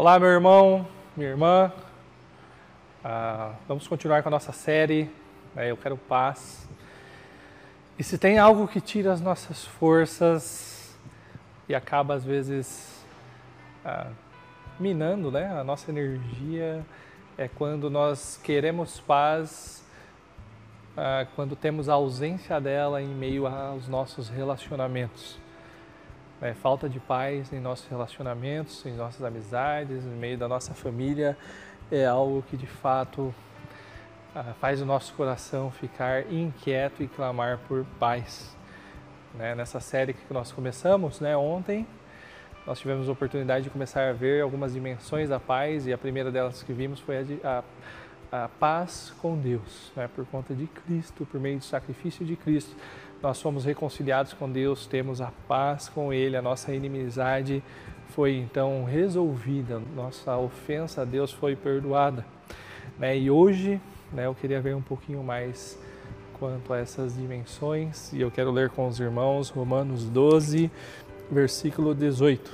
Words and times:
Olá, 0.00 0.16
meu 0.16 0.28
irmão, 0.28 0.86
minha 1.16 1.28
irmã. 1.28 1.72
Ah, 3.02 3.54
vamos 3.66 3.88
continuar 3.88 4.22
com 4.22 4.28
a 4.28 4.30
nossa 4.30 4.52
série. 4.52 5.10
Né? 5.56 5.72
Eu 5.72 5.76
quero 5.76 5.96
paz. 5.96 6.68
E 7.98 8.04
se 8.04 8.16
tem 8.16 8.38
algo 8.38 8.68
que 8.68 8.80
tira 8.80 9.12
as 9.12 9.20
nossas 9.20 9.64
forças 9.64 10.96
e 11.68 11.74
acaba 11.74 12.14
às 12.14 12.24
vezes 12.24 13.04
ah, 13.84 14.06
minando, 14.78 15.32
né, 15.32 15.50
a 15.50 15.64
nossa 15.64 15.90
energia, 15.90 16.86
é 17.36 17.48
quando 17.48 17.90
nós 17.90 18.38
queremos 18.40 19.00
paz, 19.00 19.84
ah, 20.96 21.26
quando 21.34 21.56
temos 21.56 21.88
a 21.88 21.94
ausência 21.94 22.60
dela 22.60 23.02
em 23.02 23.08
meio 23.08 23.48
aos 23.48 23.88
nossos 23.88 24.28
relacionamentos. 24.28 25.40
É, 26.40 26.54
falta 26.54 26.88
de 26.88 27.00
paz 27.00 27.52
em 27.52 27.58
nossos 27.58 27.88
relacionamentos, 27.88 28.86
em 28.86 28.92
nossas 28.92 29.24
amizades, 29.24 30.04
no 30.04 30.14
meio 30.14 30.38
da 30.38 30.46
nossa 30.46 30.72
família, 30.72 31.36
é 31.90 32.06
algo 32.06 32.42
que 32.42 32.56
de 32.56 32.66
fato 32.66 33.34
ah, 34.32 34.54
faz 34.60 34.80
o 34.80 34.86
nosso 34.86 35.12
coração 35.14 35.68
ficar 35.72 36.32
inquieto 36.32 37.02
e 37.02 37.08
clamar 37.08 37.58
por 37.66 37.84
paz. 37.98 38.56
Né? 39.34 39.56
Nessa 39.56 39.80
série 39.80 40.12
que 40.12 40.32
nós 40.32 40.52
começamos 40.52 41.18
né, 41.18 41.36
ontem, 41.36 41.84
nós 42.64 42.78
tivemos 42.78 43.08
a 43.08 43.12
oportunidade 43.12 43.64
de 43.64 43.70
começar 43.70 44.08
a 44.08 44.12
ver 44.12 44.40
algumas 44.40 44.74
dimensões 44.74 45.28
da 45.28 45.40
paz 45.40 45.88
e 45.88 45.92
a 45.92 45.98
primeira 45.98 46.30
delas 46.30 46.62
que 46.62 46.72
vimos 46.72 47.00
foi 47.00 47.18
a, 47.18 47.22
de, 47.22 47.40
a, 47.42 47.64
a 48.30 48.48
paz 48.60 49.12
com 49.20 49.36
Deus, 49.36 49.90
né? 49.96 50.08
por 50.14 50.24
conta 50.26 50.54
de 50.54 50.68
Cristo, 50.68 51.26
por 51.26 51.40
meio 51.40 51.58
do 51.58 51.64
sacrifício 51.64 52.24
de 52.24 52.36
Cristo 52.36 52.76
nós 53.22 53.38
somos 53.38 53.64
reconciliados 53.64 54.32
com 54.32 54.50
Deus, 54.50 54.86
temos 54.86 55.20
a 55.20 55.32
paz 55.46 55.88
com 55.88 56.12
Ele, 56.12 56.36
a 56.36 56.42
nossa 56.42 56.72
inimizade 56.72 57.62
foi 58.10 58.36
então 58.36 58.84
resolvida, 58.84 59.80
nossa 59.94 60.36
ofensa 60.36 61.02
a 61.02 61.04
Deus 61.04 61.32
foi 61.32 61.54
perdoada. 61.54 62.24
Né? 62.98 63.16
E 63.18 63.30
hoje 63.30 63.80
né, 64.12 64.26
eu 64.26 64.34
queria 64.34 64.60
ver 64.60 64.74
um 64.74 64.82
pouquinho 64.82 65.22
mais 65.22 65.78
quanto 66.38 66.72
a 66.72 66.78
essas 66.78 67.14
dimensões 67.14 68.12
e 68.12 68.20
eu 68.20 68.30
quero 68.30 68.50
ler 68.50 68.70
com 68.70 68.86
os 68.86 68.98
irmãos 68.98 69.50
Romanos 69.50 70.04
12, 70.04 70.70
versículo 71.30 71.94
18. 71.94 72.50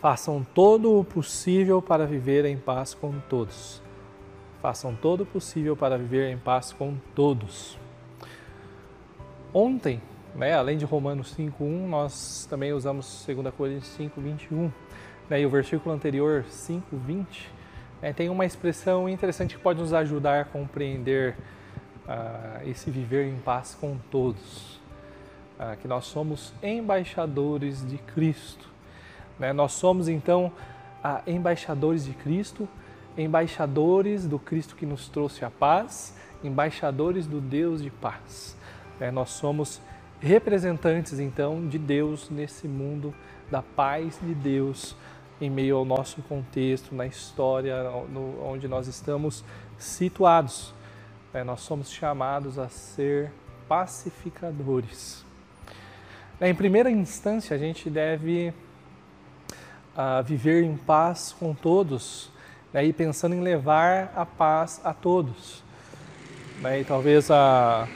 Façam 0.00 0.46
todo 0.54 0.98
o 0.98 1.04
possível 1.04 1.80
para 1.80 2.06
viver 2.06 2.44
em 2.44 2.56
paz 2.56 2.92
com 2.92 3.18
todos. 3.28 3.82
Façam 4.60 4.94
todo 4.94 5.22
o 5.22 5.26
possível 5.26 5.76
para 5.76 5.96
viver 5.96 6.30
em 6.30 6.38
paz 6.38 6.72
com 6.72 6.94
todos. 7.14 7.78
Ontem, 9.56 10.02
né, 10.34 10.52
além 10.52 10.76
de 10.76 10.84
Romanos 10.84 11.32
5.1, 11.36 11.86
nós 11.86 12.44
também 12.50 12.72
usamos 12.72 13.24
2 13.24 13.54
Coríntios 13.54 13.96
5.21. 13.96 14.68
Né, 15.30 15.42
e 15.42 15.46
o 15.46 15.48
versículo 15.48 15.94
anterior, 15.94 16.44
5.20, 16.50 17.24
né, 18.02 18.12
tem 18.12 18.28
uma 18.28 18.44
expressão 18.44 19.08
interessante 19.08 19.54
que 19.54 19.62
pode 19.62 19.78
nos 19.78 19.94
ajudar 19.94 20.40
a 20.40 20.44
compreender 20.44 21.36
uh, 22.04 22.68
esse 22.68 22.90
viver 22.90 23.28
em 23.28 23.36
paz 23.36 23.78
com 23.80 23.96
todos. 24.10 24.80
Uh, 25.56 25.76
que 25.80 25.86
nós 25.86 26.06
somos 26.06 26.52
embaixadores 26.60 27.88
de 27.88 27.96
Cristo. 27.98 28.68
Né? 29.38 29.52
Nós 29.52 29.70
somos 29.70 30.08
então 30.08 30.46
uh, 31.04 31.30
embaixadores 31.30 32.04
de 32.04 32.12
Cristo, 32.12 32.68
embaixadores 33.16 34.26
do 34.26 34.40
Cristo 34.40 34.74
que 34.74 34.84
nos 34.84 35.08
trouxe 35.08 35.44
a 35.44 35.50
paz, 35.50 36.18
embaixadores 36.42 37.28
do 37.28 37.40
Deus 37.40 37.80
de 37.80 37.90
paz. 37.90 38.56
É, 39.00 39.10
nós 39.10 39.30
somos 39.30 39.80
representantes 40.20 41.18
então 41.18 41.68
de 41.68 41.78
Deus 41.78 42.30
nesse 42.30 42.66
mundo, 42.66 43.14
da 43.50 43.62
paz 43.62 44.18
de 44.22 44.34
Deus 44.34 44.96
em 45.40 45.50
meio 45.50 45.76
ao 45.76 45.84
nosso 45.84 46.22
contexto, 46.22 46.94
na 46.94 47.06
história 47.06 47.82
no, 48.08 48.42
onde 48.44 48.68
nós 48.68 48.86
estamos 48.86 49.44
situados. 49.78 50.72
É, 51.32 51.42
nós 51.42 51.60
somos 51.60 51.90
chamados 51.90 52.58
a 52.58 52.68
ser 52.68 53.30
pacificadores. 53.68 55.24
É, 56.40 56.48
em 56.48 56.54
primeira 56.54 56.90
instância, 56.90 57.54
a 57.54 57.58
gente 57.58 57.90
deve 57.90 58.52
uh, 59.96 60.22
viver 60.24 60.62
em 60.62 60.76
paz 60.76 61.34
com 61.38 61.54
todos 61.54 62.30
né, 62.72 62.84
e 62.84 62.92
pensando 62.92 63.34
em 63.34 63.40
levar 63.40 64.12
a 64.14 64.24
paz 64.24 64.80
a 64.84 64.92
todos. 64.92 65.62
Né, 66.60 66.80
e 66.80 66.84
talvez 66.84 67.30
a 67.30 67.88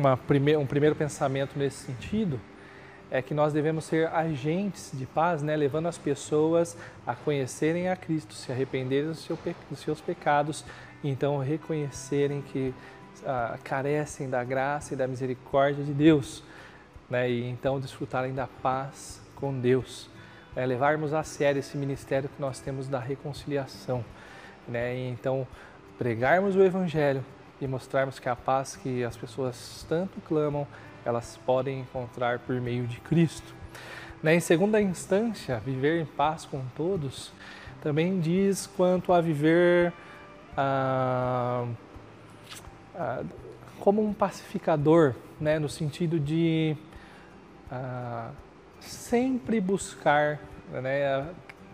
uma 0.00 0.16
prime 0.16 0.56
um 0.56 0.66
primeiro 0.66 0.96
pensamento 0.96 1.58
nesse 1.58 1.84
sentido 1.84 2.40
é 3.10 3.20
que 3.20 3.34
nós 3.34 3.52
devemos 3.52 3.84
ser 3.84 4.06
agentes 4.08 4.92
de 4.94 5.04
paz, 5.04 5.42
né? 5.42 5.56
levando 5.56 5.88
as 5.88 5.98
pessoas 5.98 6.76
a 7.04 7.14
conhecerem 7.14 7.88
a 7.88 7.96
Cristo, 7.96 8.34
se 8.34 8.52
arrependerem 8.52 9.08
dos, 9.08 9.18
seu 9.24 9.36
pe 9.36 9.54
dos 9.68 9.80
seus 9.80 10.00
pecados 10.00 10.64
e 11.02 11.08
então 11.10 11.38
reconhecerem 11.38 12.40
que 12.40 12.72
ah, 13.26 13.58
carecem 13.62 14.30
da 14.30 14.42
graça 14.42 14.94
e 14.94 14.96
da 14.96 15.06
misericórdia 15.06 15.84
de 15.84 15.92
Deus 15.92 16.42
né? 17.10 17.28
e 17.28 17.50
então 17.50 17.78
desfrutarem 17.78 18.32
da 18.32 18.46
paz 18.46 19.20
com 19.34 19.58
Deus. 19.58 20.08
É, 20.56 20.64
levarmos 20.64 21.12
a 21.12 21.22
sério 21.22 21.58
esse 21.58 21.76
ministério 21.76 22.28
que 22.28 22.40
nós 22.40 22.58
temos 22.60 22.88
da 22.88 22.98
reconciliação. 22.98 24.04
Né? 24.66 24.96
E 24.96 25.08
então 25.08 25.46
pregarmos 25.98 26.56
o 26.56 26.62
Evangelho 26.62 27.24
e 27.60 27.66
mostrarmos 27.66 28.18
que 28.18 28.28
a 28.28 28.36
paz 28.36 28.76
que 28.76 29.04
as 29.04 29.16
pessoas 29.16 29.84
tanto 29.88 30.20
clamam, 30.22 30.66
elas 31.04 31.38
podem 31.44 31.80
encontrar 31.80 32.38
por 32.40 32.60
meio 32.60 32.86
de 32.86 33.00
Cristo. 33.00 33.54
Né, 34.22 34.34
em 34.34 34.40
segunda 34.40 34.80
instância, 34.80 35.58
viver 35.60 36.02
em 36.02 36.04
paz 36.04 36.44
com 36.44 36.62
todos 36.76 37.32
também 37.82 38.20
diz 38.20 38.66
quanto 38.66 39.12
a 39.12 39.20
viver 39.20 39.92
ah, 40.56 41.66
ah, 42.94 43.22
como 43.78 44.04
um 44.04 44.12
pacificador, 44.12 45.14
né, 45.40 45.58
no 45.58 45.68
sentido 45.68 46.20
de 46.20 46.76
ah, 47.70 48.30
sempre 48.80 49.60
buscar 49.60 50.38
né, 50.70 51.26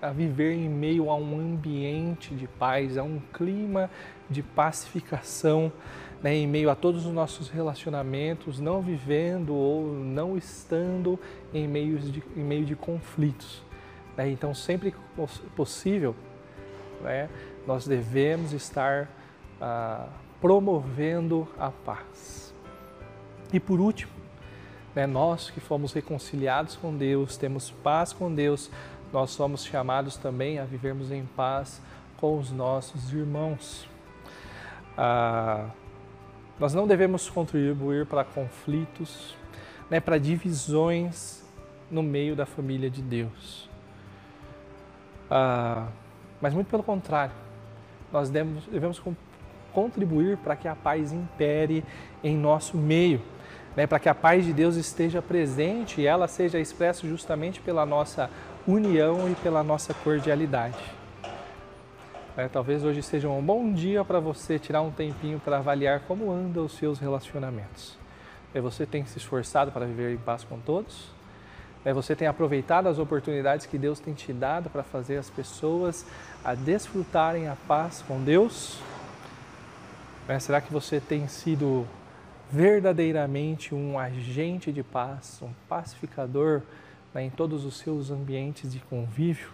a, 0.00 0.10
viver 0.10 0.52
em 0.52 0.68
meio 0.68 1.10
a 1.10 1.16
um 1.16 1.38
ambiente 1.38 2.34
de 2.34 2.46
paz, 2.46 2.96
a 2.96 3.02
um 3.02 3.20
clima 3.32 3.90
de 4.28 4.42
pacificação 4.42 5.72
né, 6.22 6.34
em 6.34 6.46
meio 6.46 6.70
a 6.70 6.74
todos 6.74 7.06
os 7.06 7.12
nossos 7.12 7.48
relacionamentos, 7.48 8.60
não 8.60 8.80
vivendo 8.80 9.54
ou 9.54 9.86
não 9.92 10.36
estando 10.36 11.18
em 11.52 11.66
de, 11.98 12.22
em 12.36 12.42
meio 12.42 12.64
de 12.64 12.76
conflitos. 12.76 13.62
Né? 14.16 14.28
Então, 14.28 14.54
sempre 14.54 14.94
possível, 15.56 16.14
né, 17.00 17.28
nós 17.66 17.86
devemos 17.86 18.52
estar 18.52 19.08
ah, 19.60 20.08
promovendo 20.40 21.48
a 21.58 21.70
paz. 21.70 22.54
E 23.52 23.58
por 23.58 23.80
último, 23.80 24.12
né, 24.94 25.06
nós 25.06 25.50
que 25.50 25.60
fomos 25.60 25.92
reconciliados 25.92 26.76
com 26.76 26.94
Deus, 26.94 27.36
temos 27.36 27.70
paz 27.70 28.12
com 28.12 28.32
Deus, 28.32 28.70
nós 29.12 29.30
somos 29.30 29.64
chamados 29.64 30.16
também 30.16 30.58
a 30.58 30.64
vivermos 30.64 31.10
em 31.10 31.24
paz 31.24 31.80
com 32.16 32.38
os 32.38 32.50
nossos 32.50 33.12
irmãos. 33.12 33.88
Ah, 34.96 35.66
nós 36.58 36.74
não 36.74 36.86
devemos 36.86 37.28
contribuir 37.28 38.06
para 38.06 38.22
conflitos, 38.22 39.34
né, 39.88 39.98
para 39.98 40.18
divisões 40.18 41.42
no 41.90 42.02
meio 42.02 42.36
da 42.36 42.46
família 42.46 42.90
de 42.90 43.02
Deus. 43.02 43.68
Ah, 45.30 45.88
mas 46.40 46.54
muito 46.54 46.68
pelo 46.68 46.82
contrário, 46.82 47.34
nós 48.12 48.30
devemos, 48.30 48.66
devemos 48.66 49.02
contribuir 49.72 50.36
para 50.36 50.54
que 50.54 50.68
a 50.68 50.76
paz 50.76 51.12
impere 51.12 51.84
em 52.22 52.36
nosso 52.36 52.76
meio, 52.76 53.22
né, 53.74 53.86
para 53.86 53.98
que 53.98 54.08
a 54.08 54.14
paz 54.14 54.44
de 54.44 54.52
Deus 54.52 54.76
esteja 54.76 55.22
presente 55.22 56.00
e 56.00 56.06
ela 56.06 56.28
seja 56.28 56.58
expressa 56.58 57.06
justamente 57.06 57.60
pela 57.60 57.86
nossa 57.86 58.28
união 58.70 59.30
e 59.30 59.34
pela 59.36 59.62
nossa 59.62 59.92
cordialidade. 59.92 60.78
É, 62.36 62.48
talvez 62.48 62.84
hoje 62.84 63.02
seja 63.02 63.28
um 63.28 63.42
bom 63.42 63.72
dia 63.72 64.04
para 64.04 64.20
você 64.20 64.58
tirar 64.58 64.82
um 64.82 64.90
tempinho 64.90 65.40
para 65.40 65.58
avaliar 65.58 66.00
como 66.00 66.30
andam 66.30 66.64
os 66.64 66.72
seus 66.72 66.98
relacionamentos. 66.98 67.98
É, 68.54 68.60
você 68.60 68.86
tem 68.86 69.04
se 69.04 69.18
esforçado 69.18 69.72
para 69.72 69.84
viver 69.84 70.14
em 70.14 70.16
paz 70.16 70.44
com 70.44 70.58
todos? 70.58 71.08
É, 71.84 71.92
você 71.92 72.14
tem 72.14 72.28
aproveitado 72.28 72.86
as 72.86 72.98
oportunidades 72.98 73.66
que 73.66 73.76
Deus 73.76 73.98
tem 73.98 74.14
te 74.14 74.32
dado 74.32 74.70
para 74.70 74.82
fazer 74.82 75.16
as 75.16 75.28
pessoas 75.28 76.06
a 76.44 76.54
desfrutarem 76.54 77.48
a 77.48 77.56
paz 77.66 78.04
com 78.06 78.22
Deus? 78.22 78.78
É, 80.28 80.38
será 80.38 80.60
que 80.60 80.72
você 80.72 81.00
tem 81.00 81.26
sido 81.26 81.86
verdadeiramente 82.50 83.74
um 83.74 83.98
agente 83.98 84.70
de 84.70 84.82
paz, 84.82 85.40
um 85.42 85.50
pacificador 85.68 86.62
né, 87.14 87.24
em 87.24 87.30
todos 87.30 87.64
os 87.64 87.78
seus 87.78 88.10
ambientes 88.10 88.72
de 88.72 88.78
convívio? 88.80 89.50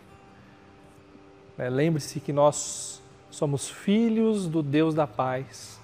Né? 1.57 1.69
Lembre-se 1.69 2.21
que 2.21 2.33
nós 2.33 3.03
somos 3.31 3.69
filhos 3.69 4.47
do 4.47 4.63
Deus 4.63 4.95
da 4.95 5.07
paz. 5.07 5.81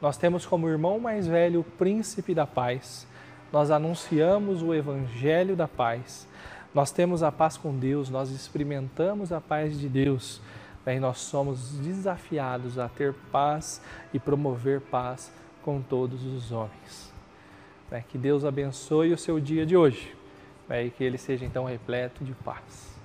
Nós 0.00 0.16
temos 0.16 0.44
como 0.44 0.68
irmão 0.68 0.98
mais 0.98 1.26
velho 1.26 1.60
o 1.60 1.64
príncipe 1.64 2.34
da 2.34 2.46
paz. 2.46 3.06
Nós 3.52 3.70
anunciamos 3.70 4.62
o 4.62 4.74
evangelho 4.74 5.56
da 5.56 5.68
paz. 5.68 6.26
Nós 6.74 6.90
temos 6.90 7.22
a 7.22 7.30
paz 7.30 7.56
com 7.56 7.76
Deus, 7.78 8.10
nós 8.10 8.30
experimentamos 8.30 9.32
a 9.32 9.40
paz 9.40 9.78
de 9.78 9.88
Deus 9.88 10.40
né? 10.84 10.96
e 10.96 11.00
nós 11.00 11.18
somos 11.18 11.70
desafiados 11.78 12.80
a 12.80 12.88
ter 12.88 13.14
paz 13.30 13.80
e 14.12 14.18
promover 14.18 14.80
paz 14.80 15.32
com 15.62 15.80
todos 15.80 16.24
os 16.24 16.50
homens. 16.50 17.12
Né? 17.88 18.02
Que 18.08 18.18
Deus 18.18 18.44
abençoe 18.44 19.12
o 19.12 19.18
seu 19.18 19.38
dia 19.38 19.64
de 19.64 19.76
hoje 19.76 20.23
né? 20.68 20.84
e 20.84 20.90
que 20.90 21.04
ele 21.04 21.18
seja 21.18 21.44
então 21.44 21.64
repleto 21.64 22.24
de 22.24 22.34
paz. 22.34 23.03